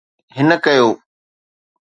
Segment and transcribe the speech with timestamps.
[0.37, 0.87] هن ڪيو.